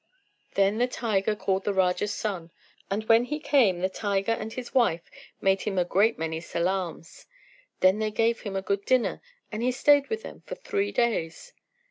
Then 0.55 0.79
the 0.79 0.87
tiger 0.87 1.35
called 1.35 1.63
the 1.63 1.75
Raja's 1.75 2.11
son, 2.11 2.49
and 2.89 3.03
when 3.03 3.25
he 3.25 3.39
came 3.39 3.81
the 3.81 3.87
tiger 3.87 4.31
and 4.31 4.51
his 4.51 4.73
wife 4.73 5.03
made 5.39 5.61
him 5.61 5.77
a 5.77 5.85
great 5.85 6.17
many 6.17 6.39
salaams. 6.41 7.27
Then 7.81 7.99
they 7.99 8.09
gave 8.09 8.39
him 8.41 8.55
a 8.55 8.63
good 8.63 8.83
dinner, 8.83 9.21
and 9.51 9.61
he 9.61 9.71
stayed 9.71 10.07
with 10.07 10.23
them 10.23 10.41
for 10.43 10.55
three 10.55 10.91
days. 10.91 11.53